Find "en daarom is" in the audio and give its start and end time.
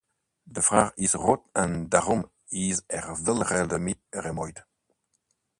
1.53-2.81